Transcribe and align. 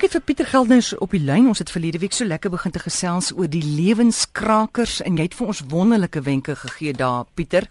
Ek 0.00 0.06
het 0.06 0.14
vir 0.16 0.22
Pieter 0.24 0.46
Geldners 0.48 0.94
op 0.96 1.12
die 1.12 1.20
lyn. 1.20 1.50
Ons 1.50 1.60
het 1.60 1.68
verlede 1.68 1.98
week 2.00 2.14
so 2.16 2.24
lekker 2.24 2.48
begin 2.48 2.72
te 2.72 2.80
gesels 2.80 3.26
oor 3.36 3.50
die 3.52 3.60
lewenskrakers 3.60 4.94
en 5.04 5.18
jy 5.20 5.26
het 5.26 5.34
vir 5.36 5.50
ons 5.52 5.58
wonderlike 5.68 6.22
wenke 6.24 6.54
gegee 6.56 6.94
daar, 6.96 7.26
Pieter. 7.36 7.66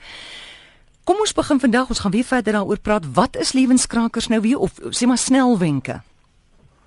Kom 1.09 1.23
ons 1.25 1.33
begin 1.33 1.57
vandag. 1.57 1.89
Ons 1.89 2.03
gaan 2.05 2.13
weer 2.13 2.27
verder 2.29 2.53
daaroor 2.53 2.83
praat. 2.85 3.07
Wat 3.17 3.39
is 3.41 3.55
lewenskrakers 3.57 4.29
nou 4.29 4.43
weer 4.45 4.61
of 4.61 4.77
sê 4.93 5.09
maar 5.09 5.17
snelwenke? 5.17 6.03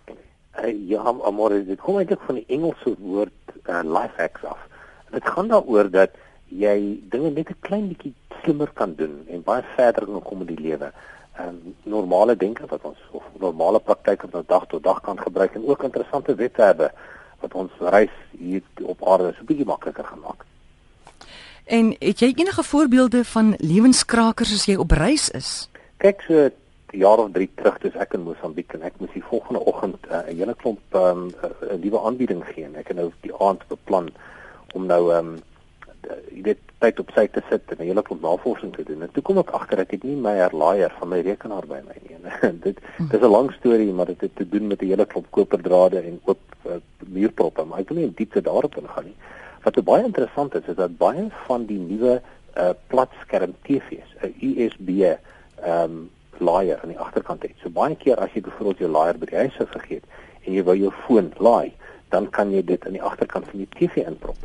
Uh, 0.06 0.70
ja, 0.86 1.02
amore, 1.02 1.58
dit 1.66 1.82
kom 1.82 1.98
eintlik 1.98 2.22
van 2.28 2.38
die 2.38 2.46
Engelse 2.46 2.94
woord 3.02 3.56
uh, 3.66 3.82
life 3.82 4.14
hacks 4.22 4.46
af. 4.46 4.62
Dit 5.10 5.26
gaan 5.26 5.50
daaroor 5.50 5.90
dat 5.90 6.14
jy 6.54 7.02
dinge 7.10 7.34
net 7.34 7.50
'n 7.50 7.58
klein 7.66 7.90
bietjie 7.90 8.14
slimmer 8.44 8.70
kan 8.70 8.94
doen 8.94 9.26
en 9.26 9.42
baie 9.42 9.66
verder 9.74 10.06
kan 10.06 10.22
kom 10.22 10.46
in 10.46 10.54
die 10.54 10.62
lewe 10.70 10.94
um, 11.40 11.74
normale 11.82 12.36
denke 12.36 12.66
wat 12.66 12.84
ons 12.84 12.98
normale 13.42 13.80
praktyke 13.80 14.28
wat 14.30 14.40
ons 14.40 14.50
dag 14.54 14.66
tot 14.70 14.82
dag 14.82 15.00
kan 15.00 15.18
gebruik 15.18 15.54
en 15.58 15.66
ook 15.66 15.84
interessante 15.88 16.34
wetwerwe 16.38 16.90
wat 17.42 17.54
ons 17.54 17.72
reis 17.80 18.14
hier 18.38 18.62
op 18.82 19.04
aarde 19.08 19.34
so 19.34 19.42
'n 19.42 19.50
bietjie 19.50 19.66
makliker 19.66 20.04
gemaak. 20.04 20.44
En 21.64 21.96
het 21.98 22.18
jy 22.18 22.32
enige 22.36 22.62
voorbeelde 22.62 23.24
van 23.24 23.54
lewenskrakers 23.58 24.52
as 24.52 24.64
jy 24.66 24.76
op 24.76 24.90
reis 24.90 25.30
is? 25.30 25.68
Kyk 25.96 26.20
so 26.26 26.34
'n 26.34 26.98
jaar 26.98 27.18
of 27.18 27.30
3 27.32 27.50
terug 27.54 27.78
toe 27.78 27.90
ek 27.90 28.12
in 28.12 28.22
Mosambiek 28.22 28.72
en 28.72 28.82
ek 28.82 28.98
moes 28.98 29.12
die 29.14 29.24
volgende 29.24 29.64
oggend 29.64 30.06
uh, 30.10 30.26
'n 30.28 30.36
hele 30.36 30.54
klomp 30.54 30.80
ehm, 30.90 31.26
'n 31.26 31.34
um, 31.70 31.80
nuwe 31.80 32.00
aanbieding 32.00 32.44
gee 32.44 32.64
en 32.64 32.76
ek 32.76 32.88
het 32.88 32.96
nou 32.96 33.12
die 33.20 33.34
aand 33.38 33.66
beplan 33.68 34.08
om 34.74 34.86
nou 34.86 35.12
ehm 35.12 35.26
um, 35.26 35.34
uh, 35.34 35.51
jy 36.10 36.42
weet 36.42 36.60
tyd 36.82 37.00
op 37.00 37.10
sy 37.14 37.26
te 37.30 37.42
sit 37.48 37.62
en 37.70 37.78
'n 37.78 37.86
hele 37.86 38.02
klomp 38.02 38.22
navorsing 38.22 38.72
te 38.74 38.84
doen. 38.84 39.02
En 39.02 39.10
toe 39.12 39.22
kom 39.22 39.38
ek 39.38 39.50
agter 39.50 39.78
ek 39.80 39.90
het 39.90 40.04
nie 40.04 40.16
my 40.16 40.34
herlaaier 40.36 40.92
van 40.98 41.08
my 41.08 41.20
rekenaar 41.20 41.66
by 41.66 41.80
my 41.86 41.96
nie. 42.02 42.18
dit 42.66 42.78
dis 43.10 43.20
'n 43.20 43.30
lang 43.30 43.52
storie, 43.52 43.92
maar 43.92 44.06
dit 44.06 44.20
het 44.20 44.36
te 44.36 44.48
doen 44.48 44.66
met 44.66 44.82
'n 44.82 44.86
hele 44.86 45.06
klomp 45.06 45.26
koperdrade 45.30 46.00
en 46.00 46.20
oop 46.24 46.40
uh, 46.66 46.80
muurproppe, 47.06 47.64
maar 47.64 47.78
ek 47.78 47.88
wil 47.88 47.98
nie 47.98 48.06
in 48.06 48.14
diepte 48.16 48.40
daarop 48.40 48.76
ingaan 48.76 49.04
nie. 49.04 49.16
Wat 49.62 49.84
baie 49.84 50.04
interessant 50.04 50.54
is, 50.54 50.66
is 50.66 50.76
dat 50.76 50.98
baie 50.98 51.30
van 51.46 51.66
die 51.66 51.78
nuwe 51.78 52.20
uh, 52.56 52.70
platskerm 52.86 53.54
TV's, 53.62 54.10
'n 54.22 54.34
USB 54.40 54.88
ehm 54.88 55.16
um, 55.84 56.10
laaier 56.38 56.80
aan 56.82 56.88
die 56.88 56.98
agterkant 56.98 57.42
het. 57.42 57.54
So 57.62 57.70
baie 57.70 57.94
keer 57.96 58.16
as 58.16 58.32
jy 58.34 58.40
byvoorbeeld 58.40 58.78
jou 58.78 58.90
laaier 58.90 59.18
by 59.18 59.26
die 59.26 59.36
huis 59.36 59.56
vergeet 59.58 60.04
en 60.44 60.52
jy 60.52 60.64
wil 60.64 60.74
jou 60.74 60.90
foon 61.06 61.32
laai, 61.38 61.72
dan 62.08 62.30
kan 62.30 62.50
jy 62.50 62.64
dit 62.64 62.86
aan 62.86 62.92
die 62.92 63.02
agterkant 63.02 63.46
van 63.48 63.58
die 63.58 63.68
TV 63.70 63.96
inprop 64.06 64.36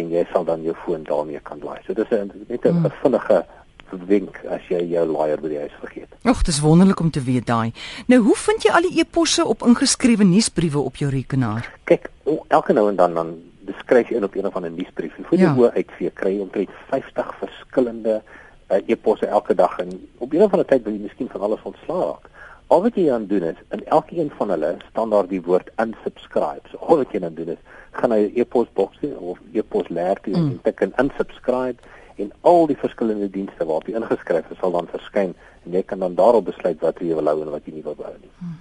en 0.00 0.10
jy 0.10 0.26
sal 0.32 0.44
dan 0.44 0.62
jou 0.66 0.74
foon 0.84 1.06
daarmee 1.08 1.40
kan 1.42 1.60
laai. 1.64 1.80
So 1.86 1.94
dis 1.94 2.10
'n 2.10 2.32
net 2.48 2.64
'n 2.64 2.72
hmm. 2.72 2.92
vinnige 3.02 3.44
wink 3.90 4.38
as 4.50 4.62
jy 4.70 4.80
jou 4.92 5.04
laaier 5.10 5.40
by 5.42 5.50
die 5.52 5.60
huis 5.62 5.76
vergeet. 5.82 6.10
Ag, 6.28 6.42
dis 6.46 6.60
wonderlik 6.62 7.00
om 7.00 7.10
te 7.10 7.22
weet 7.24 7.46
daai. 7.46 7.72
Nou, 8.06 8.20
hoe 8.22 8.36
vind 8.36 8.66
jy 8.66 8.72
al 8.74 8.86
die 8.86 9.00
e-posse 9.02 9.44
op 9.44 9.64
ingeskrewe 9.66 10.24
nuusbriewe 10.24 10.78
op 10.78 11.00
jou 11.00 11.10
rekenaar? 11.10 11.66
Kyk, 11.90 12.10
elke 12.48 12.76
nou 12.76 12.88
en 12.88 12.96
dan 12.96 13.14
dan 13.14 13.34
beskryf 13.70 14.10
jy 14.10 14.16
in 14.16 14.24
op 14.24 14.34
een 14.34 14.46
of 14.46 14.56
ander 14.56 14.70
nuusbrief. 14.70 15.14
Vir 15.14 15.38
die 15.38 15.46
ja. 15.46 15.54
hoë 15.54 15.72
uitvee 15.76 16.10
kry 16.14 16.34
jy 16.36 16.44
omtrent 16.46 16.74
50 16.90 17.34
verskillende 17.42 18.20
uh, 18.70 18.80
e-posse 18.86 19.26
elke 19.26 19.54
dag 19.54 19.78
en 19.78 19.94
op 20.18 20.32
'n 20.32 20.42
of 20.42 20.52
ander 20.52 20.66
tyd 20.66 20.84
wil 20.84 20.94
jy 20.94 21.06
miskien 21.06 21.28
van 21.28 21.40
alles 21.40 21.62
ontslaa 21.62 22.06
raak. 22.06 22.28
Al 22.70 22.82
wat 22.82 22.94
jy 22.94 23.10
aan 23.12 23.26
doen 23.26 23.42
is 23.42 23.58
in 23.74 23.84
elkeen 23.86 24.30
van 24.38 24.50
hulle 24.50 24.76
staan 24.90 25.10
daar 25.10 25.26
die 25.26 25.42
woord 25.42 25.70
unsubscribe. 25.82 26.70
So 26.70 26.78
al 26.78 27.02
wat 27.02 27.12
jy 27.12 27.24
aan 27.24 27.34
doen 27.34 27.48
is 27.48 27.62
gaan 27.90 28.12
na 28.12 28.18
jou 28.18 28.30
e-pos 28.34 28.68
boks 28.74 28.98
of 29.18 29.38
e-pos 29.52 29.88
leer 29.88 30.20
toe 30.24 30.36
mm. 30.36 30.50
en 30.50 30.60
tik 30.62 30.80
in 30.86 30.92
unsubscribe 31.02 31.78
en 32.20 32.32
al 32.40 32.66
die 32.66 32.76
verskillende 32.76 33.30
dienste 33.30 33.64
waarop 33.64 33.88
jy 33.88 33.96
ingeskryf 33.98 34.50
is 34.50 34.58
sal 34.60 34.74
dan 34.76 34.90
verskyn 34.92 35.34
en 35.64 35.76
jy 35.76 35.82
kan 35.82 36.02
dan 36.04 36.14
daarop 36.18 36.50
besluit 36.50 36.80
wat 36.84 37.00
jy 37.00 37.14
wil 37.16 37.30
hou 37.32 37.40
en 37.44 37.54
wat 37.54 37.66
jy 37.66 37.78
nie 37.78 37.86
wil 37.86 37.96
hou 37.98 38.16
nie. 38.18 38.32
Mm. 38.38 38.58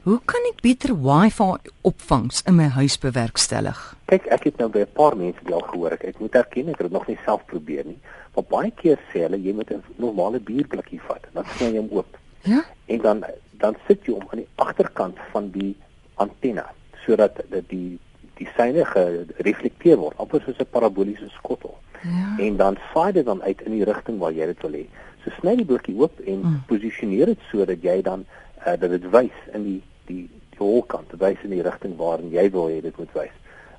Hoe 0.00 0.16
kan 0.24 0.46
ek 0.48 0.62
beter 0.64 0.94
Wi-Fi 0.96 1.72
opvangs 1.84 2.40
in 2.48 2.56
my 2.56 2.70
huis 2.72 2.94
bewerkstellig? 3.02 3.80
Kyk, 4.08 4.30
ek 4.32 4.46
het 4.48 4.62
nou 4.62 4.70
by 4.72 4.86
'n 4.86 4.96
paar 4.96 5.16
mense 5.16 5.44
die 5.44 5.52
al 5.54 5.66
gehoor 5.68 5.92
ek, 5.92 6.04
ek 6.04 6.20
moet 6.20 6.34
erken 6.34 6.68
ek 6.72 6.78
het 6.78 6.88
dit 6.88 6.92
nog 6.92 7.06
nie 7.06 7.18
self 7.24 7.44
probeer 7.46 7.84
nie, 7.84 7.98
maar 8.34 8.44
baie 8.48 8.70
keer 8.70 8.98
sê 9.12 9.28
hulle 9.28 9.36
jy 9.36 9.52
moet 9.52 9.70
'n 9.70 9.82
normale 9.96 10.40
bierblikkie 10.40 11.00
vat 11.04 11.20
en 11.28 11.34
dan 11.34 11.44
sny 11.44 11.72
jy 11.72 11.78
hom 11.78 11.92
oop. 11.92 12.16
Ja. 12.44 12.64
En 12.86 12.98
dan 12.98 13.24
dan 13.60 13.76
sit 13.86 14.04
jy 14.06 14.14
hom 14.14 14.26
aan 14.32 14.40
die 14.40 14.48
agterkant 14.56 15.18
van 15.32 15.50
die 15.50 15.76
antenne 16.16 16.64
sodat 17.04 17.36
dit 17.50 17.68
die 17.68 17.98
die 18.40 18.48
syne 18.56 18.84
gereflekteer 18.88 20.00
word 20.00 20.18
amper 20.22 20.42
soos 20.44 20.58
'n 20.58 20.72
paraboliese 20.72 21.28
skottel. 21.36 21.76
Ja. 22.02 22.36
En 22.46 22.56
dan 22.56 22.76
saai 22.92 23.12
dit 23.12 23.24
dan 23.24 23.42
uit 23.42 23.60
in 23.62 23.72
die 23.76 23.84
rigting 23.84 24.18
waar 24.18 24.32
jy 24.32 24.46
dit 24.46 24.62
wil 24.62 24.76
hê. 24.80 24.86
So 25.24 25.30
sny 25.40 25.56
die 25.56 25.68
blikkie 25.68 25.96
oop 26.00 26.20
en 26.24 26.40
mm. 26.40 26.62
posisioneer 26.66 27.34
dit 27.34 27.42
sodat 27.50 27.82
jy 27.84 28.00
dan 28.02 28.24
uh, 28.66 28.76
dat 28.80 28.90
dit 28.90 29.10
wys 29.12 29.36
in 29.52 29.64
die 29.64 29.82
die 30.08 30.24
die 30.56 30.66
hoekant, 30.66 31.12
wys 31.20 31.40
in 31.44 31.54
die 31.56 31.62
rigting 31.62 31.96
waarin 31.96 32.32
jy 32.32 32.50
wil 32.50 32.68
hê 32.72 32.80
dit 32.80 32.96
moet 32.96 33.12
wys. 33.12 33.36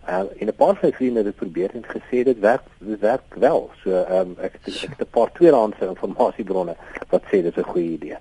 Uh, 0.10 0.26
en 0.38 0.48
'n 0.48 0.56
paar 0.58 0.76
van 0.76 0.90
my 0.90 0.94
vriende 0.98 1.18
het 1.22 1.30
dit 1.30 1.36
probeer 1.36 1.70
en 1.74 1.86
gesê 1.86 2.24
dit 2.24 2.40
werk, 2.40 2.66
dit 2.78 3.00
werk 3.00 3.36
wel. 3.36 3.70
So 3.84 4.06
um, 4.10 4.36
ek 4.40 4.60
ek 4.66 4.98
het 4.98 5.02
'n 5.02 5.14
paar 5.18 5.32
tweedehandse 5.32 5.86
inligtingbronne 5.86 6.76
wat 7.10 7.24
sê 7.30 7.42
dit 7.42 7.58
is 7.58 7.64
'n 7.64 7.74
goeie 7.74 7.98
idee. 7.98 8.18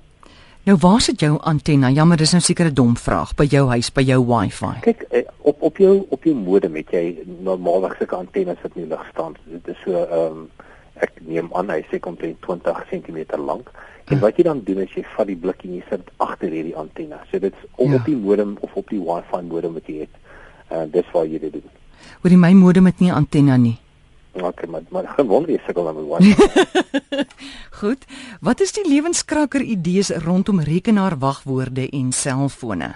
Nou 0.63 0.77
waar 0.81 1.01
sit 1.01 1.21
jou 1.21 1.39
antenne? 1.41 1.89
Jammer, 1.93 2.17
dis 2.21 2.33
nou 2.33 2.43
seker 2.43 2.67
'n 2.67 2.75
dom 2.75 2.97
vraag 2.97 3.35
by 3.35 3.45
jou 3.45 3.69
huis, 3.69 3.93
by 3.93 4.03
jou 4.03 4.25
Wi-Fi. 4.27 4.81
Kyk, 4.81 5.03
eh, 5.11 5.23
op 5.39 5.63
op 5.63 5.77
jou 5.77 6.07
op 6.09 6.25
jou 6.25 6.35
modem 6.35 6.75
het 6.75 6.91
jy 6.91 7.19
normaalweg 7.43 7.97
sulke 7.97 8.17
antennes 8.17 8.61
wat 8.63 8.75
nie 8.75 8.87
lig 8.87 9.07
staan. 9.13 9.37
Dit 9.45 9.69
is 9.69 9.77
so 9.85 9.93
ehm 9.93 10.33
um, 10.33 10.51
ek 10.95 11.13
neem 11.21 11.49
aan 11.53 11.71
hy 11.71 11.85
sê 11.91 11.99
omtrent 12.01 12.41
20 12.41 12.85
cm 12.91 13.39
lank. 13.39 13.71
En 14.05 14.17
hm. 14.17 14.21
wat 14.21 14.37
jy 14.37 14.43
dan 14.43 14.61
doen 14.65 14.79
is 14.79 14.93
jy 14.95 15.05
vat 15.17 15.27
die 15.27 15.37
blikkie 15.37 15.71
en 15.71 15.77
jy 15.77 15.85
sit 15.89 16.11
agter 16.17 16.49
hierdie 16.49 16.77
antenne. 16.77 17.17
So 17.31 17.39
dit's 17.39 17.59
om 17.75 17.91
ja. 17.91 17.97
op 17.97 18.05
die 18.05 18.17
modem 18.17 18.57
of 18.61 18.71
op 18.75 18.89
die 18.89 19.01
Wi-Fi 19.01 19.43
modem 19.43 19.73
wat 19.73 19.87
jy 19.87 19.99
het. 19.99 20.15
Uh 20.71 20.85
dis 20.93 21.11
waar 21.13 21.27
jy 21.27 21.39
dit 21.39 21.53
doen. 21.53 21.69
Jy 22.23 22.37
my 22.37 22.53
modem 22.53 22.87
het 22.87 23.01
nie 23.01 23.11
'n 23.11 23.15
antenne 23.15 23.59
nie. 23.59 23.79
Okay, 24.33 24.69
maar 24.71 24.83
maar 24.89 25.09
gewoon 25.17 25.45
jy 25.51 25.59
sukkel 25.67 25.85
dan 25.85 25.97
met 25.97 26.07
Wi-Fi. 26.07 27.25
Goed. 27.81 28.05
Wat 28.41 28.61
is 28.61 28.73
die 28.73 28.87
lewenskraker 28.89 29.61
idees 29.61 30.11
rondom 30.11 30.61
rekenaarwagwoorde 30.61 31.89
en 31.91 32.13
selfone? 32.13 32.95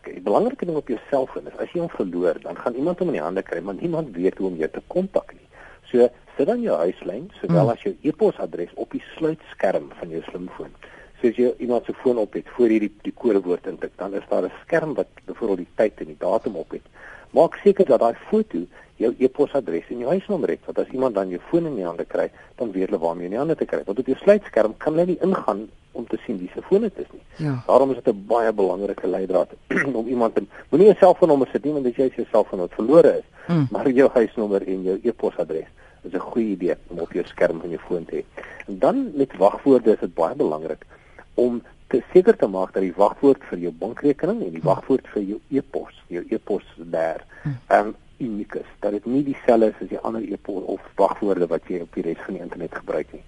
Okay, 0.00 0.14
die 0.14 0.24
belangrike 0.24 0.64
ding 0.66 0.76
op 0.76 0.88
jou 0.88 0.98
selfoon 1.10 1.46
is 1.46 1.58
as 1.60 1.70
jy 1.74 1.84
hom 1.84 1.92
verloor, 1.92 2.40
dan 2.42 2.56
gaan 2.56 2.74
iemand 2.74 2.98
hom 2.98 3.12
in 3.12 3.20
die 3.20 3.24
hande 3.24 3.42
kry, 3.42 3.60
maar 3.60 3.76
niemand 3.78 4.16
weet 4.16 4.40
hoe 4.40 4.48
om 4.48 4.56
jou 4.56 4.70
te 4.72 4.82
kontak 4.86 5.34
nie. 5.36 5.48
So, 5.90 6.08
sit 6.36 6.48
dan 6.48 6.64
jou 6.64 6.78
huislyn 6.80 7.28
sowel 7.40 7.66
hmm. 7.66 7.74
as 7.74 7.84
jou 7.84 7.92
e-posadres 8.00 8.72
op 8.80 8.90
die 8.96 9.04
sluitskerm 9.12 9.90
van 10.00 10.14
jou 10.14 10.22
slimfoon. 10.30 10.72
So 11.20 11.30
as 11.30 11.38
jy 11.38 11.52
iemand 11.62 11.86
se 11.86 11.94
foon 12.00 12.18
op 12.18 12.34
het 12.34 12.48
voor 12.56 12.72
hierdie 12.72 12.90
die 13.04 13.14
kodewoord 13.14 13.68
intik, 13.70 13.92
dan 14.00 14.14
is 14.18 14.24
daar 14.30 14.48
'n 14.48 14.52
skerm 14.64 14.94
wat 14.94 15.06
byvoorbeeld 15.26 15.62
die 15.62 15.74
tyd 15.76 16.00
en 16.00 16.06
die 16.06 16.18
datum 16.18 16.56
op 16.56 16.70
het. 16.70 16.86
Maak 17.32 17.58
seker 17.64 17.86
dat 17.88 18.00
daai 18.00 18.14
foto 18.28 18.64
jou 19.00 19.12
e-posadres 19.18 19.88
en 19.90 20.02
jou 20.04 20.08
huisnommer 20.08 20.52
het, 20.54 20.64
want 20.68 20.78
as 20.78 20.90
iemand 20.94 21.14
dan 21.14 21.30
jou 21.32 21.40
foon 21.50 21.66
in 21.66 21.78
die 21.78 21.86
hande 21.86 22.04
kry, 22.04 22.30
dan 22.60 22.72
weet 22.72 22.90
hulle 22.90 23.00
waarmee 23.02 23.30
in 23.30 23.36
die 23.36 23.40
hande 23.40 23.56
te 23.58 23.68
kry. 23.68 23.82
Want 23.86 23.98
op 23.98 24.10
jou 24.10 24.18
sluitskerm 24.20 24.76
kan 24.76 24.94
hulle 24.94 25.06
nie 25.06 25.18
ingaan 25.24 25.66
om 25.92 26.06
te 26.08 26.18
sien 26.24 26.38
wie 26.40 26.50
se 26.54 26.62
foon 26.68 26.86
dit 26.86 26.98
is 27.02 27.10
nie. 27.12 27.22
Ja. 27.46 27.58
Daarom 27.66 27.90
is 27.90 28.00
dit 28.00 28.14
'n 28.14 28.24
baie 28.28 28.52
belangrike 28.52 29.06
leidraad 29.06 29.50
om 29.98 30.06
iemand 30.06 30.34
te 30.34 30.44
moenie 30.70 30.86
jou 30.86 30.98
selfoonnommer 30.98 31.48
sit 31.52 31.64
nie 31.64 31.72
want 31.72 31.86
as 31.86 31.96
jy 31.96 32.10
jou 32.16 32.26
selfoon 32.30 32.64
wat 32.64 32.74
verlore 32.74 33.12
is, 33.18 33.28
mm. 33.48 33.66
maar 33.70 33.90
jou 33.90 34.08
huisnommer 34.12 34.62
en 34.66 34.82
jou 34.82 34.98
e-posadres 35.02 35.68
is 36.02 36.12
'n 36.12 36.18
goeie 36.18 36.52
idee 36.56 36.76
om 36.88 36.98
op 36.98 37.12
jou 37.12 37.24
skerm 37.26 37.60
van 37.60 37.70
jou 37.70 37.80
foon 37.88 38.04
te 38.04 38.16
hê. 38.16 38.24
En 38.66 38.78
dan 38.78 39.10
met 39.14 39.36
wagwoorde 39.36 39.92
is 39.92 40.00
dit 40.00 40.14
baie 40.14 40.34
belangrik 40.34 40.86
om 41.34 41.62
te 41.92 42.00
seker 42.12 42.36
te 42.36 42.48
maak 42.48 42.72
dat 42.72 42.84
die 42.86 42.94
wagwoord 42.96 43.42
vir 43.50 43.60
jou 43.66 43.72
bankrekening 43.82 44.40
en 44.46 44.54
die 44.54 44.64
wagwoord 44.64 45.08
vir 45.12 45.24
jou 45.28 45.38
e-pos, 45.52 45.98
jou 46.12 46.22
e-pos 46.32 46.64
daar, 46.94 47.24
hm. 47.42 47.58
ehm 47.68 47.92
um, 47.92 47.98
uniek 48.22 48.54
is. 48.54 48.68
Dat 48.84 48.94
dit 48.94 49.06
nie 49.10 49.24
dieselfde 49.26 49.72
is 49.72 49.80
as 49.82 49.88
die 49.90 49.98
ander 50.06 50.22
e-pos 50.22 50.62
of 50.70 50.82
wagwoorde 51.00 51.48
wat 51.50 51.66
jy 51.66 51.80
op 51.82 51.96
die 51.96 52.04
res 52.06 52.20
van 52.22 52.36
die 52.36 52.42
internet 52.44 52.76
gebruik 52.78 53.10
nie. 53.16 53.24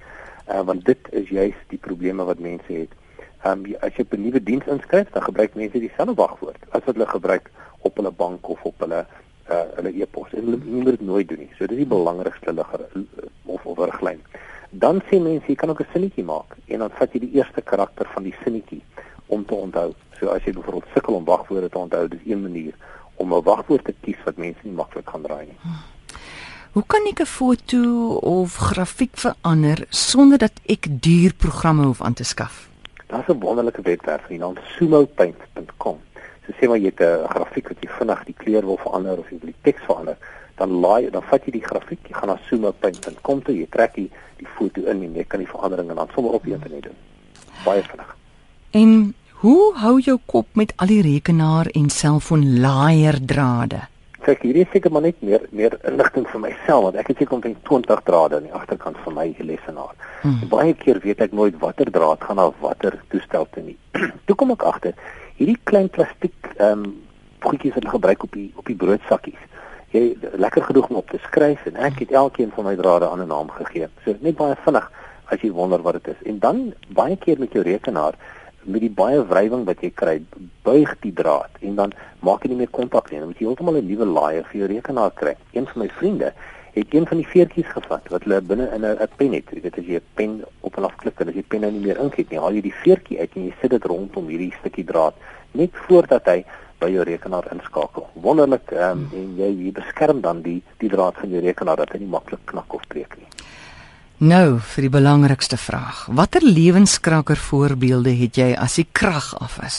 Uh, 0.46 0.60
want 0.68 0.84
dit 0.86 1.10
is 1.18 1.32
juis 1.34 1.56
die 1.72 1.80
probleme 1.88 2.24
wat 2.28 2.42
mense 2.46 2.70
het. 2.70 2.94
Ehm 3.42 3.64
um, 3.64 3.74
as 3.84 3.98
jy 3.98 4.06
'n 4.06 4.22
nuwe 4.22 4.42
diens 4.42 4.70
inskryf, 4.76 5.10
dan 5.12 5.26
gebruik 5.26 5.58
mense 5.58 5.82
dieselfde 5.82 6.14
wagwoord 6.14 6.62
as 6.70 6.84
wat 6.86 6.94
hulle 6.94 7.10
gebruik 7.10 7.50
op 7.80 7.96
hulle 7.96 8.14
bank 8.22 8.48
of 8.48 8.62
op 8.62 8.86
hulle 8.86 9.04
uh 9.50 9.66
hulle 9.76 9.92
e-pos. 10.00 10.32
En 10.32 10.44
hulle 10.46 10.60
moet 10.64 10.94
dit 10.94 11.00
nooit 11.00 11.28
doen 11.28 11.42
nie. 11.44 11.52
So 11.58 11.66
dit 11.66 11.76
is 11.76 11.84
die 11.84 11.92
belangrikste 11.96 12.52
ligger 12.52 12.86
of 13.44 13.66
of 13.66 13.78
riglyn 13.78 14.22
dan 14.78 15.00
sê 15.08 15.20
mense 15.22 15.46
jy 15.46 15.54
kan 15.54 15.70
ook 15.70 15.80
'n 15.80 15.92
sinnetjie 15.92 16.24
maak 16.24 16.56
en 16.66 16.78
dan 16.78 16.90
vat 16.90 17.12
jy 17.12 17.20
die 17.20 17.34
eerste 17.38 17.62
karakter 17.62 18.06
van 18.14 18.22
die 18.22 18.34
sinnetjie 18.44 18.82
om 19.26 19.44
te 19.44 19.54
onthou. 19.54 19.94
So 20.18 20.28
as 20.28 20.42
jy 20.44 20.52
byvoorbeeld 20.52 20.92
sukkel 20.94 21.14
om 21.14 21.24
wagwoorde 21.24 21.68
te 21.68 21.78
onthou, 21.78 22.08
dis 22.08 22.26
een 22.26 22.42
manier 22.42 22.74
om 23.14 23.34
'n 23.34 23.42
wagwoord 23.42 23.84
te 23.84 23.94
kies 24.00 24.22
wat 24.24 24.36
mense 24.36 24.60
nie 24.62 24.72
maklik 24.72 25.04
kan 25.04 25.22
draai 25.22 25.46
nie. 25.46 25.58
Hoe 26.72 26.84
kan 26.86 27.06
ek 27.06 27.20
'n 27.20 27.26
foto 27.26 28.14
of 28.14 28.56
grafiek 28.56 29.16
verander 29.16 29.86
sonder 29.88 30.38
dat 30.38 30.60
ek 30.66 30.86
duur 30.90 31.34
programme 31.34 31.84
hoef 31.84 32.02
aan 32.02 32.14
te 32.14 32.24
skaf? 32.24 32.68
Daar's 33.06 33.28
'n 33.28 33.38
wonderlike 33.38 33.82
webwerf 33.82 34.24
genaamd 34.26 34.58
sumopaint.com. 34.76 35.98
So 36.46 36.52
sê 36.52 36.68
maar 36.68 36.78
jy 36.78 36.92
het 36.94 37.00
'n 37.00 37.28
grafiek 37.28 37.68
wat 37.68 37.76
jy 37.80 37.88
vinnig 37.88 38.24
die 38.24 38.34
kleur 38.36 38.64
wil 38.66 38.76
verander 38.76 39.18
of 39.18 39.30
jy 39.30 39.38
wil 39.40 39.52
die 39.52 39.62
teks 39.62 39.82
verander 39.82 40.16
dan 40.58 40.78
laai 40.84 41.10
dan 41.10 41.22
vat 41.30 41.46
jy 41.46 41.56
die 41.58 41.64
grafiek, 41.64 42.00
jy 42.08 42.14
gaan 42.14 42.32
na 42.32 42.38
sumo.com 42.48 43.42
toe, 43.42 43.56
jy 43.56 43.66
trek 43.70 43.94
die 43.98 44.10
die 44.38 44.48
foto 44.58 44.82
in 44.90 45.02
en 45.06 45.14
jy 45.14 45.24
kan 45.28 45.40
die 45.40 45.50
veranderinge 45.50 45.94
dan 45.94 46.08
sommer 46.14 46.34
op 46.38 46.44
die 46.44 46.54
internet 46.54 46.88
doen. 46.88 46.96
Baie 47.64 47.82
vinnig. 47.86 48.16
En 48.74 49.14
Hoe 49.44 49.74
hou 49.76 49.98
jou 50.00 50.14
kop 50.24 50.46
met 50.56 50.70
al 50.80 50.88
die 50.88 51.02
rekenaar 51.04 51.68
en 51.76 51.90
selfoon 51.92 52.46
laierdrade? 52.62 53.82
Kyk, 54.24 54.46
hierdie 54.46 54.62
is 54.64 54.70
seker 54.72 54.94
maar 54.94 55.04
net 55.04 55.18
meer 55.20 55.42
meer 55.52 55.74
inligting 55.90 56.24
vir 56.30 56.40
myself 56.46 56.86
want 56.86 56.96
ek 57.02 57.10
het 57.10 57.20
seker 57.20 57.36
omtrent 57.36 57.58
20 57.68 58.00
drade 58.06 58.38
aan 58.38 58.46
die 58.48 58.54
agterkant 58.56 58.96
van 59.04 59.18
my 59.18 59.26
lesenaar. 59.50 59.92
Hmm. 60.22 60.38
Baie 60.48 60.72
keer 60.80 61.02
weet 61.04 61.20
ek 61.26 61.36
nooit 61.36 61.58
watter 61.60 61.92
draad 61.92 62.24
gaan 62.24 62.40
na 62.40 62.46
watter 62.62 62.96
toestel 63.12 63.44
toe 63.52 63.66
nie. 63.66 63.76
toe 64.30 64.38
kom 64.40 64.54
ek 64.56 64.64
agter, 64.70 64.96
hierdie 65.36 65.58
klein 65.68 65.92
plastiek 65.92 66.54
ehm 66.54 66.86
um, 66.86 66.94
goedjies 67.44 67.76
wat 67.76 67.84
hulle 67.84 67.96
gebruik 67.98 68.24
op 68.24 68.32
die 68.32 68.48
op 68.56 68.72
die 68.72 68.78
broodsakkies. 68.80 69.44
Jy 69.94 70.16
lekker 70.42 70.64
genoeg 70.66 70.88
om 70.90 70.96
op 70.96 71.10
te 71.10 71.18
skryf 71.22 71.66
en 71.70 71.76
ek 71.86 72.00
het 72.02 72.12
elkeen 72.18 72.50
van 72.56 72.66
my 72.66 72.74
drade 72.74 73.06
aan 73.06 73.20
'n 73.22 73.30
naam 73.30 73.50
gegee. 73.50 73.86
So 74.04 74.14
net 74.20 74.36
baie 74.36 74.56
vinnig 74.64 74.90
as 75.30 75.40
jy 75.40 75.50
wonder 75.50 75.82
wat 75.82 76.02
dit 76.02 76.08
is. 76.14 76.22
En 76.26 76.38
dan 76.38 76.74
baie 76.88 77.16
keer 77.16 77.38
met 77.38 77.52
jou 77.52 77.62
rekenaar 77.62 78.14
met 78.64 78.80
die 78.80 78.90
baie 78.90 79.20
wrywing 79.26 79.64
wat 79.64 79.80
jy 79.80 79.90
kry, 79.94 80.22
buig 80.62 80.96
die 81.00 81.12
draad 81.12 81.50
en 81.60 81.74
dan 81.74 81.92
maak 82.20 82.42
jy 82.42 82.48
nie 82.48 82.56
meer 82.56 82.72
kontak 82.74 83.10
nie. 83.10 83.18
Dan 83.18 83.28
moet 83.28 83.38
jy 83.38 83.46
heeltemal 83.46 83.76
'n 83.76 83.86
nuwe 83.86 84.06
laaier 84.06 84.44
vir 84.44 84.58
jou 84.60 84.68
rekenaar 84.72 85.12
kry. 85.14 85.36
Een 85.52 85.66
van 85.66 85.82
my 85.82 85.88
vriende 85.88 86.32
het 86.74 86.94
een 86.94 87.06
van 87.06 87.16
die 87.16 87.28
veertjies 87.28 87.70
gevat 87.70 88.08
wat 88.08 88.24
hulle 88.24 88.40
binne 88.40 88.66
in 88.74 88.84
'n 88.84 89.08
pen 89.16 89.32
het. 89.32 89.44
Jy 89.50 89.60
weet 89.60 89.78
as 89.78 89.84
jy 89.84 89.94
'n 89.94 90.10
pen 90.14 90.42
op 90.60 90.76
en 90.76 90.84
af 90.84 90.96
klik 90.96 91.20
en 91.20 91.28
as 91.28 91.34
jy 91.34 91.42
pen 91.42 91.60
nou 91.60 91.70
nie 91.70 91.86
meer 91.86 92.00
ink 92.00 92.16
het 92.16 92.30
nie, 92.30 92.38
haal 92.38 92.52
jy 92.52 92.62
die 92.62 92.78
veertjie 92.82 93.20
uit 93.20 93.30
en 93.34 93.44
jy 93.44 93.54
sit 93.60 93.70
dit 93.70 93.84
rondom 93.84 94.26
hierdie 94.26 94.54
stukkie 94.58 94.84
draad 94.84 95.14
net 95.52 95.70
voordat 95.72 96.26
hy 96.26 96.44
by 96.78 96.90
jou 96.92 97.04
rekenaar 97.04 97.46
inskakel. 97.52 98.06
Wonderlik 98.14 98.72
um, 98.72 99.08
en 99.12 99.34
jy, 99.38 99.50
jy 99.66 99.72
beskerm 99.72 100.20
dan 100.20 100.42
die 100.42 100.62
die 100.82 100.90
draad 100.92 101.18
van 101.20 101.30
jou 101.30 101.42
rekenaar 101.44 101.76
dat 101.76 101.94
hy 101.94 102.02
nie 102.02 102.10
maklik 102.10 102.44
knak 102.50 102.74
of 102.74 102.86
breek 102.88 103.16
nie. 103.18 103.28
Nou 104.24 104.60
vir 104.62 104.86
die 104.86 104.92
belangrikste 104.94 105.58
vraag. 105.58 106.06
Watter 106.06 106.44
lewenskraker 106.46 107.36
voorbeelde 107.36 108.14
het 108.14 108.38
jy 108.38 108.52
as 108.54 108.78
die 108.78 108.86
krag 108.92 109.32
af 109.42 109.58
is? 109.66 109.78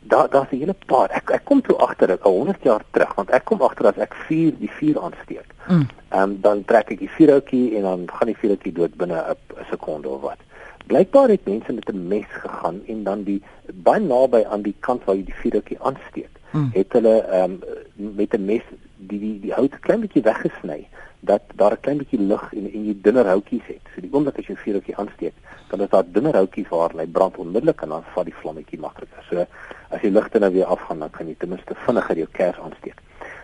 Daar 0.00 0.30
daar's 0.30 0.50
'n 0.52 0.58
hele 0.58 0.74
paar. 0.86 1.10
Ek 1.10 1.30
ek 1.30 1.44
kom 1.44 1.60
toe 1.62 1.76
agter 1.76 2.06
dit 2.06 2.22
al 2.22 2.32
100 2.32 2.62
jaar 2.62 2.84
terug 2.90 3.14
want 3.14 3.30
ek 3.30 3.44
kom 3.44 3.62
agter 3.62 3.86
as 3.86 3.98
ek 3.98 4.14
vuur 4.14 4.52
die 4.58 4.70
vuur 4.78 5.00
aansteek. 5.00 5.54
Mm. 5.68 5.74
Ehm 5.74 5.78
mm. 5.78 6.22
um, 6.22 6.40
dan 6.40 6.64
trek 6.64 6.90
ek 6.90 6.98
die 6.98 7.10
vuurhoutjie 7.16 7.76
en 7.76 7.82
dan 7.82 8.08
gaan 8.12 8.26
die 8.26 8.36
vuurhoutjie 8.40 8.72
dood 8.72 8.96
binne 8.96 9.18
'n 9.18 9.36
sekonde 9.70 10.08
of 10.08 10.20
wat. 10.20 10.38
Blykbaar 10.86 11.28
het 11.28 11.44
mense 11.44 11.72
met 11.72 11.88
'n 11.88 12.06
mes 12.08 12.26
gegaan 12.28 12.82
en 12.86 13.02
dan 13.04 13.22
die 13.22 13.42
baie 13.72 14.00
naby 14.00 14.44
aan 14.44 14.62
die 14.62 14.74
kant 14.80 15.04
waar 15.04 15.16
jy 15.16 15.24
die 15.24 15.40
vuurhoutjie 15.42 15.80
aansteek, 15.80 16.30
mm. 16.50 16.70
het 16.72 16.92
hulle 16.92 17.20
ehm 17.20 17.58
um, 17.96 18.14
met 18.16 18.34
'n 18.34 18.44
mes 18.44 18.62
die 18.96 19.18
die 19.18 19.40
die 19.40 19.52
hout 19.52 19.78
klein 19.80 20.00
bietjie 20.00 20.22
weggesny 20.22 20.86
dat 21.20 21.42
daar 21.54 21.72
'n 21.72 21.80
klein 21.80 21.98
bietjie 21.98 22.20
lig 22.20 22.52
en 22.52 22.72
en 22.72 22.84
jy 22.86 22.96
dunner 23.02 23.26
houtjies 23.26 23.66
het. 23.66 23.80
So 23.94 24.00
die 24.00 24.12
oomblik 24.12 24.38
as 24.38 24.46
jy 24.46 24.56
vuurtjie 24.56 24.96
aansteek, 24.96 25.34
dan 25.68 25.80
is 25.80 25.88
daar 25.88 26.04
dunner 26.06 26.34
houtjies 26.34 26.68
waar 26.68 26.90
hy 26.96 27.06
brand 27.06 27.36
onmiddellik 27.36 27.82
en 27.82 27.88
dan 27.88 28.02
vat 28.14 28.24
die 28.24 28.34
vlammetjie 28.34 28.78
makliker. 28.78 29.24
So 29.30 29.46
as 29.88 30.00
die 30.00 30.10
ligte 30.10 30.38
nou 30.38 30.52
weer 30.52 30.64
afgaan, 30.64 30.98
dan 30.98 31.10
kan 31.10 31.26
jy 31.26 31.34
ten 31.38 31.48
minste 31.48 31.74
vinniger 31.74 32.16
jou 32.16 32.28
kers 32.32 32.58
aansteek. 32.58 32.98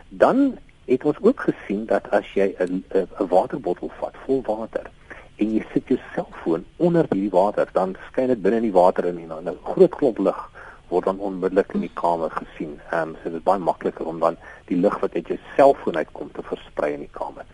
Dan 0.08 0.58
het 0.84 1.04
ons 1.04 1.16
ook 1.20 1.40
gesien 1.40 1.86
dat 1.86 2.10
as 2.10 2.34
jy 2.34 2.54
'n 2.58 2.84
'n 2.94 3.28
waterbottel 3.28 3.90
vat 4.00 4.14
vol 4.26 4.42
water 4.42 4.90
en 5.38 5.54
jy 5.54 5.64
sit 5.72 5.90
jou 5.92 5.98
selfoon 6.14 6.64
onder 6.76 7.06
die 7.10 7.30
water, 7.30 7.68
dan 7.72 7.96
skyn 8.10 8.32
dit 8.32 8.42
binne 8.42 8.58
in 8.62 8.68
die 8.68 8.74
water 8.74 9.06
in 9.06 9.18
en 9.18 9.28
dan 9.28 9.48
'n 9.48 9.58
groot 9.72 9.94
klomp 9.94 10.18
lig 10.18 10.40
word 10.88 11.04
dan 11.04 11.18
onmiddellik 11.18 11.74
in 11.74 11.80
die 11.80 11.94
kamer 11.94 12.30
gesien. 12.30 12.78
Ehm 12.90 13.08
um, 13.08 13.16
so 13.22 13.30
dit 13.30 13.38
is 13.38 13.44
baie 13.44 13.58
makliker 13.58 14.06
om 14.06 14.20
dan 14.20 14.36
die 14.70 14.76
lig 14.76 15.00
wat 15.00 15.14
uit 15.14 15.28
jou 15.28 15.38
selfoon 15.56 15.96
uitkom 15.96 16.30
te 16.32 16.42
versprei 16.42 16.92
in 16.92 17.04
die 17.06 17.12
kamer. 17.12 17.44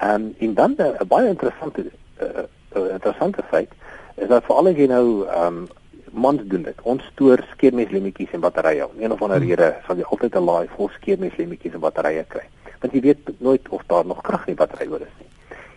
Ehm 0.00 0.14
um, 0.14 0.34
en 0.38 0.54
dan 0.54 0.74
'n 0.78 1.08
baie 1.08 1.28
interessante 1.28 1.84
uh, 2.22 2.44
uh, 2.76 2.92
interessante 2.92 3.42
feit 3.50 3.70
is 4.16 4.28
dat 4.28 4.44
veral 4.44 4.68
as 4.68 4.76
jy 4.76 4.86
nou 4.86 5.26
ehm 5.26 5.46
um, 5.46 5.68
mans 6.10 6.40
doen 6.44 6.62
dit. 6.62 6.78
Ons 6.82 7.04
stoor 7.12 7.44
skeermeslemmetjies 7.52 8.32
en 8.34 8.40
batterye. 8.40 8.86
Om 8.88 9.02
een 9.02 9.12
of 9.12 9.22
ander 9.22 9.38
hmm. 9.38 9.48
rede 9.48 9.76
sal 9.86 9.96
jy 9.96 10.06
altyd 10.10 10.34
'n 10.34 10.44
laai 10.44 10.68
vol 10.76 10.88
skeermeslemmetjies 10.88 11.74
en 11.74 11.80
batterye 11.80 12.24
kry. 12.28 12.46
Want 12.80 12.92
jy 12.92 13.00
weet 13.00 13.30
nooit 13.38 13.68
of 13.68 13.82
daar 13.86 14.06
nog 14.06 14.22
krag 14.22 14.46
in 14.46 14.54
die 14.56 14.62
battery 14.64 14.88
oor 14.90 15.00
is 15.00 15.16
nie. 15.18 15.29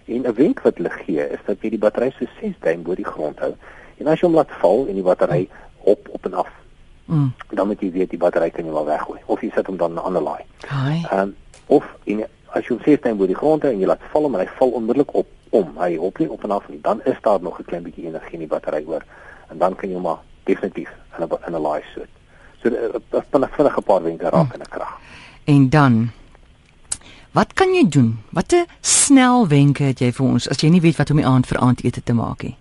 En 0.05 0.21
'n 0.27 0.33
wenk 0.33 0.61
wat 0.61 0.77
hulle 0.77 0.89
gee 0.89 1.29
is 1.29 1.39
dat 1.45 1.61
jy 1.61 1.69
die 1.69 1.79
battery 1.79 2.11
so 2.19 2.25
6 2.41 2.55
duim 2.59 2.83
bo 2.83 2.95
die 2.95 3.05
grond 3.05 3.39
hou. 3.39 3.53
En 3.97 4.07
as 4.07 4.19
jy 4.19 4.27
hom 4.27 4.35
laat 4.35 4.51
val 4.51 4.87
en 4.87 4.93
die 4.93 5.03
battery 5.03 5.49
op 5.79 6.07
op 6.11 6.25
en 6.25 6.33
af 6.33 6.51
Mm. 7.05 7.33
Dan 7.49 7.67
moet 7.67 7.79
jy 7.79 7.91
weet 7.91 8.09
die 8.09 8.19
battery 8.19 8.49
kan 8.49 8.65
jy 8.65 8.71
maar 8.71 8.85
weggooi 8.87 9.19
of 9.25 9.41
jy 9.43 9.49
sit 9.55 9.67
hom 9.67 9.77
dan 9.77 9.91
in 9.91 9.97
'n 9.97 10.05
ander 10.07 10.21
laai. 10.21 10.43
Ehm 11.11 11.19
um, 11.19 11.35
of 11.65 11.83
in 12.03 12.25
as 12.51 12.63
jy 12.63 12.75
hom 12.75 12.83
sê 12.85 12.97
staan 12.97 13.17
bo 13.17 13.25
die 13.25 13.35
grond 13.35 13.63
en 13.63 13.79
jy 13.79 13.85
laat 13.85 13.99
val 14.11 14.25
en 14.25 14.39
hy 14.39 14.47
val 14.57 14.69
onmiddellik 14.69 15.13
op 15.13 15.27
om 15.49 15.77
hy 15.77 15.95
hop 15.95 16.19
nie 16.19 16.29
op 16.29 16.43
en 16.43 16.51
af 16.51 16.69
nie, 16.69 16.79
dan 16.81 17.01
is 17.03 17.17
daar 17.21 17.41
nog 17.41 17.59
'n 17.59 17.63
klein 17.63 17.83
bietjie 17.83 18.05
energie 18.05 18.33
in 18.33 18.39
die 18.39 18.47
battery 18.47 18.83
oor 18.87 19.03
en 19.49 19.57
dan 19.57 19.75
kan 19.75 19.89
jy 19.89 19.99
maar 19.99 20.19
definitief 20.43 20.89
in 21.17 21.23
'n 21.23 21.37
in 21.47 21.55
'n 21.55 21.61
laai 21.61 21.81
sit. 21.95 22.09
So 22.61 22.69
is 22.69 23.29
dan 23.29 23.43
'n 23.43 23.49
vinnige 23.51 23.81
paar 23.81 24.03
wenke 24.03 24.29
raak 24.29 24.47
mm. 24.47 24.53
in 24.53 24.61
'n 24.61 24.69
krag. 24.69 24.99
En 25.43 25.69
dan 25.69 26.09
Wat 27.33 27.53
kan 27.53 27.73
jy 27.73 27.89
doen? 27.89 28.19
Watter 28.31 28.65
snel 28.81 29.47
wenke 29.47 29.83
het 29.83 29.99
jy 29.99 30.11
vir 30.11 30.25
ons 30.25 30.49
as 30.49 30.61
jy 30.61 30.69
nie 30.69 30.81
weet 30.81 30.97
wat 30.97 31.09
om 31.09 31.17
die 31.17 31.25
aand 31.25 31.47
vir 31.47 31.57
aandete 31.57 32.03
te 32.03 32.13
maak 32.13 32.43
nie? 32.43 32.57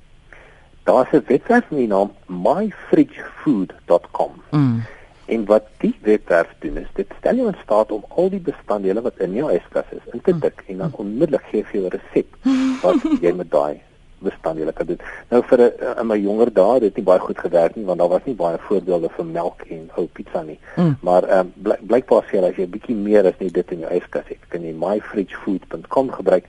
daar's 0.82 1.08
'n 1.12 1.22
webwerf 1.26 1.70
met 1.70 1.78
die 1.78 1.86
naam 1.86 2.12
myfridgefood.com. 2.26 4.32
Mm. 4.50 4.82
En 5.24 5.44
wat 5.44 5.62
die 5.78 5.98
webwerf 6.02 6.54
doen 6.58 6.76
is 6.76 6.86
dit 6.92 7.06
stel 7.18 7.34
jou 7.34 7.46
in 7.46 7.56
staat 7.62 7.92
om 7.92 8.04
al 8.08 8.30
die 8.30 8.40
bestanddele 8.40 9.00
wat 9.00 9.16
in 9.16 9.34
jou 9.34 9.52
yskas 9.52 9.84
is 9.90 10.12
in 10.12 10.20
te 10.20 10.38
tik 10.38 10.54
mm. 10.54 10.62
en 10.66 10.76
dan 10.76 10.90
onmiddellik 10.92 11.44
gee 11.50 11.64
vir 11.64 11.80
jou 11.80 11.86
'n 11.86 11.90
resep 11.98 12.36
wat 12.82 12.96
jy 13.24 13.32
met 13.32 13.50
daai 13.50 13.80
bestanddele 14.22 14.72
kan 14.72 14.86
doen. 14.86 15.00
Nou 15.30 15.42
vir 15.50 15.60
'n 15.60 15.98
in 16.00 16.06
my 16.06 16.18
jonger 16.18 16.52
dae 16.52 16.74
het 16.74 16.82
dit 16.82 16.96
nie 16.96 17.04
baie 17.04 17.20
goed 17.20 17.38
gewerk 17.38 17.76
nie 17.76 17.84
want 17.84 17.98
daar 17.98 18.08
was 18.08 18.24
nie 18.24 18.34
baie 18.34 18.58
voorbeelde 18.68 19.08
vir 19.16 19.24
melk 19.24 19.62
en 19.68 19.90
ou 19.96 20.06
pizza 20.12 20.42
nie. 20.42 20.58
Mm. 20.76 20.96
Maar 21.00 21.22
ehm 21.28 21.38
um, 21.38 21.52
bly, 21.62 21.76
blykbaar 21.80 22.24
sê 22.30 22.42
as 22.44 22.56
jy 22.56 22.64
'n 22.64 22.70
bietjie 22.70 22.96
meer 22.96 23.26
as 23.26 23.38
net 23.38 23.54
dit 23.54 23.70
in 23.70 23.78
jou 23.78 23.92
yskas 23.92 24.28
het, 24.28 24.42
kan 24.48 24.62
jy 24.62 24.72
myfridgefood.com 24.72 26.10
gebruik 26.10 26.44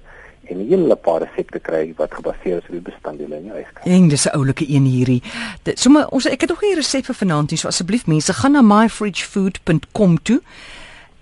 en 0.49 0.57
'n 0.57 0.67
hele 0.67 0.95
paar 0.95 1.21
resepte 1.21 1.59
kry 1.59 1.93
wat 1.97 2.13
gebaseer 2.13 2.57
is 2.57 2.67
op 2.67 2.71
die 2.71 2.81
bestanddele 2.91 3.35
in 3.35 3.45
jou 3.45 3.57
yskas. 3.57 3.83
En 3.85 4.07
dis 4.07 4.25
'n 4.25 4.35
oulike 4.35 4.65
een 4.69 4.85
hierdie. 4.85 5.23
Dit 5.63 5.79
sommer 5.79 6.07
ons 6.09 6.25
ek 6.25 6.41
het 6.41 6.49
nog 6.49 6.61
'n 6.61 6.75
resep 6.75 7.05
vir 7.05 7.15
vanaand 7.15 7.49
hier, 7.49 7.59
so 7.59 7.67
asseblief 7.67 8.07
mense 8.07 8.33
gaan 8.33 8.51
na 8.51 8.61
myfridgefood.com 8.61 10.21
toe. 10.21 10.41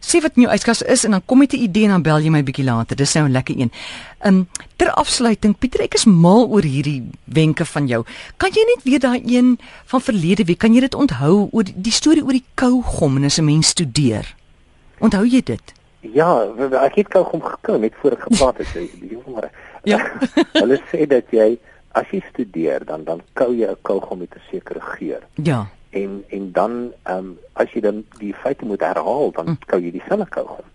Sê 0.01 0.19
wat 0.21 0.35
in 0.35 0.47
jou 0.47 0.53
yskas 0.53 0.81
is 0.81 1.05
en 1.05 1.11
dan 1.11 1.21
kom 1.25 1.43
jy 1.43 1.47
te 1.53 1.57
idee 1.61 1.85
en 1.85 1.95
dan 1.95 2.05
bel 2.05 2.23
jy 2.25 2.31
my 2.33 2.41
bietjie 2.43 2.65
later. 2.65 2.97
Dis 2.97 3.13
nou 3.13 3.27
'n 3.27 3.31
lekker 3.31 3.55
een. 3.57 3.71
Um 4.25 4.47
ter 4.77 4.89
afsluiting, 4.91 5.57
Pieter, 5.57 5.81
ek 5.81 5.93
is 5.93 6.05
mal 6.05 6.49
oor 6.49 6.63
hierdie 6.63 7.03
wenke 7.25 7.65
van 7.65 7.87
jou. 7.87 8.03
Kan 8.37 8.49
jy 8.49 8.65
net 8.65 8.83
weer 8.83 8.99
daai 8.99 9.21
een 9.25 9.59
van 9.85 10.01
verlede 10.01 10.43
week, 10.45 10.57
kan 10.57 10.73
jy 10.73 10.79
dit 10.79 10.95
onthou 10.95 11.49
oor 11.51 11.63
die, 11.63 11.73
die 11.75 11.91
storie 11.91 12.23
oor 12.23 12.33
die 12.33 12.45
kougom 12.55 13.17
en 13.17 13.25
as 13.25 13.37
'n 13.37 13.45
mens 13.45 13.67
studeer? 13.67 14.35
Onthou 14.99 15.25
jy 15.25 15.41
dit? 15.43 15.73
Ja, 16.01 16.47
ek 16.81 16.95
het 16.95 17.11
gou 17.13 17.23
hom 17.23 17.41
gekou 17.41 17.77
net 17.79 17.93
voor 18.01 18.11
ek 18.11 18.21
gepraat 18.21 18.57
het. 18.57 18.73
Die 18.73 19.17
maar. 19.27 19.51
Ja. 19.83 19.97
Hulle 20.53 20.77
sê 20.91 21.07
dat 21.09 21.31
jy 21.33 21.57
as 21.97 22.05
jy 22.11 22.21
studeer 22.29 22.85
dan 22.85 23.03
dan 23.03 23.21
kou 23.33 23.49
jy 23.53 23.65
'n 23.65 23.77
kougom 23.81 24.19
met 24.19 24.29
'n 24.35 24.41
sekere 24.51 24.81
geur. 24.81 25.21
Ja. 25.35 25.69
En 25.91 26.23
en 26.27 26.51
dan 26.51 26.93
ehm 27.03 27.17
um, 27.17 27.37
as 27.53 27.71
jy 27.75 27.81
dan 27.81 28.03
die 28.19 28.33
feite 28.33 28.65
moet 28.65 28.79
herhaal, 28.79 29.31
dan 29.31 29.45
mm. 29.45 29.57
kou 29.67 29.81
jy 29.81 29.91
dieselfde 29.91 30.27
kougom. 30.29 30.67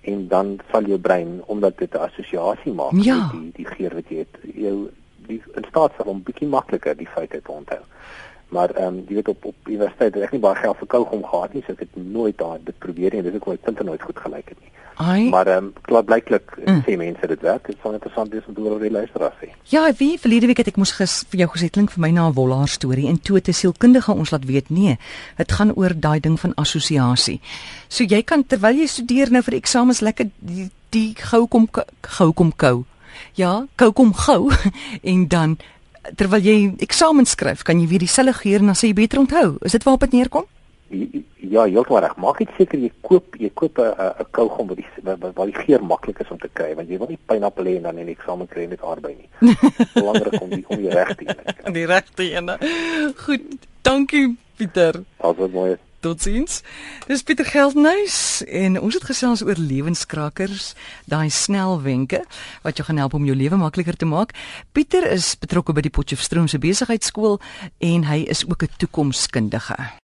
En 0.00 0.28
dan 0.28 0.58
sal 0.70 0.88
jou 0.88 0.98
brein 0.98 1.40
omdat 1.46 1.78
dit 1.78 1.94
'n 1.94 2.04
assosiasie 2.08 2.72
maak 2.72 2.92
ja. 2.92 3.16
met 3.16 3.32
die 3.32 3.50
die 3.60 3.66
geur 3.74 3.94
wat 3.94 4.08
jy 4.08 4.18
het, 4.24 4.38
jou 4.54 4.90
die 5.26 5.42
in 5.54 5.64
staat 5.68 5.92
sal 5.96 6.06
om 6.06 6.22
bietjie 6.22 6.48
makliker 6.48 6.96
die 6.96 7.08
feite 7.14 7.42
te 7.42 7.52
onthou. 7.52 7.82
Maar 8.48 8.70
ehm 8.70 8.86
um, 8.86 9.04
jy 9.08 9.14
weet 9.14 9.28
op 9.28 9.44
op 9.44 9.68
universiteit 9.68 10.14
het 10.14 10.22
ek 10.22 10.32
nie 10.32 10.40
baie 10.40 10.56
geld 10.56 10.76
vir 10.76 10.86
kougom 10.96 11.24
gehad 11.24 11.52
nie, 11.54 11.62
so 11.66 11.72
ek 11.72 11.84
het 11.86 11.96
nooit 11.96 12.38
daar 12.38 12.58
dit 12.64 12.78
probeer 12.78 13.10
nie 13.10 13.18
en 13.18 13.24
dit 13.24 13.32
het 13.32 13.42
ook 13.42 13.52
my 13.52 13.56
punte 13.56 13.84
nooit 13.84 14.02
goed 14.02 14.18
gelyk 14.18 14.48
het 14.48 14.60
nie. 14.60 14.71
Ai. 15.02 15.28
Maar 15.28 15.46
ehm 15.46 15.64
um, 15.64 15.72
klaar 15.88 16.04
blyklik 16.04 16.54
mm. 16.64 16.82
sê 16.86 16.96
mense 16.96 17.26
dit 17.26 17.40
werk. 17.40 17.66
Dit 17.66 17.78
sal 17.82 17.96
interessant 17.96 18.30
wees 18.32 18.46
om 18.46 18.54
te 18.54 18.60
hoor 18.60 18.76
wat 18.76 18.84
die 18.86 18.92
luisteraars 18.94 19.40
sê. 19.40 19.48
Ja, 19.72 19.82
wie 19.98 20.18
verlede 20.20 20.46
week 20.50 20.62
het 20.62 20.70
ek 20.72 20.78
mos 20.80 20.94
ges, 20.98 21.16
vir 21.32 21.44
jou 21.44 21.48
gesê 21.56 21.70
klink 21.74 21.90
vir 21.94 22.04
my 22.04 22.10
na 22.14 22.28
'n 22.28 22.36
wollaar 22.38 22.68
storie 22.68 23.08
en 23.08 23.18
toe 23.20 23.40
te 23.40 23.52
sielkundige 23.52 24.12
ons 24.12 24.30
laat 24.30 24.46
weet 24.46 24.70
nee, 24.70 24.98
dit 25.36 25.52
gaan 25.52 25.74
oor 25.74 25.94
daai 25.96 26.20
ding 26.20 26.38
van 26.40 26.54
assosiasie. 26.54 27.40
So 27.88 28.04
jy 28.04 28.22
kan 28.22 28.46
terwyl 28.46 28.78
jy 28.78 28.86
studeer 28.86 29.30
nou 29.30 29.42
vir 29.42 29.54
eksamens 29.54 30.00
lekker 30.00 30.30
die, 30.38 30.70
die 30.90 31.14
gou 31.18 31.46
kom 31.46 31.68
gou 32.00 32.32
kom 32.32 32.52
kou. 32.56 32.84
Ja, 33.34 33.66
gou 33.76 33.92
kom 33.92 34.14
gou 34.14 34.50
en 35.12 35.28
dan 35.28 35.58
terwyl 36.16 36.42
jy 36.42 36.74
eksamen 36.78 37.26
skryf, 37.26 37.62
kan 37.62 37.80
jy 37.80 37.86
weer 37.88 38.02
dieselfde 38.02 38.32
geur 38.32 38.60
en 38.60 38.72
dan 38.72 38.78
sê 38.78 38.90
jy 38.90 38.94
beter 38.94 39.18
onthou. 39.18 39.58
Is 39.62 39.72
dit 39.72 39.84
waarop 39.84 40.00
dit 40.00 40.12
neerkom? 40.12 40.46
Ja, 41.52 41.64
heeltemal 41.64 42.02
reg. 42.04 42.16
Maak 42.20 42.38
net 42.42 42.52
seker 42.56 42.78
jy 42.78 42.90
koop 43.06 43.36
jy 43.40 43.50
koop 43.54 43.78
'n 43.78 43.92
'n 44.22 44.26
kougom 44.30 44.68
wat 44.68 44.76
die 44.76 44.86
wat 45.04 45.46
die 45.46 45.60
geur 45.64 45.84
maklik 45.84 46.20
is 46.20 46.30
om 46.30 46.38
te 46.38 46.50
kry, 46.52 46.74
want 46.74 46.88
jy 46.88 46.98
wil 46.98 47.08
nie 47.08 47.18
pineappel 47.26 47.64
hê 47.64 47.76
en 47.76 47.82
dan 47.82 47.98
in 47.98 48.06
die 48.06 48.16
eksamen 48.16 48.48
kry 48.48 48.66
met 48.66 48.82
aardbei 48.82 49.14
nie. 49.16 49.28
Belangrik 49.94 50.40
om 50.40 50.50
die 50.50 50.64
om 50.68 50.76
die 50.76 50.90
regte 50.90 51.24
een. 51.26 51.72
Die 51.72 51.86
regte 51.86 52.22
een. 52.22 52.50
Goed. 53.16 53.40
Dankie 53.82 54.36
Pieter. 54.56 55.02
Alles 55.18 55.50
mooi. 55.50 55.76
Totsiens. 56.02 56.62
Dis 57.06 57.22
Pieter 57.22 57.46
Geldnys 57.46 58.42
en 58.50 58.80
ons 58.80 58.94
het 58.94 59.04
gesels 59.06 59.44
oor 59.46 59.58
lewenskrakers, 59.58 60.72
daai 61.06 61.30
snelwenke 61.30 62.24
wat 62.66 62.76
jou 62.76 62.86
gaan 62.88 62.98
help 62.98 63.14
om 63.14 63.26
jou 63.28 63.36
lewe 63.38 63.56
makliker 63.56 63.96
te 63.96 64.08
maak. 64.08 64.34
Pieter 64.74 65.06
is 65.14 65.36
betrokke 65.38 65.72
by 65.72 65.86
die 65.86 65.94
Potchefstroom 65.94 66.50
se 66.50 66.58
besigheidskool 66.58 67.38
en 67.78 68.06
hy 68.10 68.24
is 68.26 68.42
ook 68.48 68.64
'n 68.66 68.74
toekomskundige. 68.78 69.92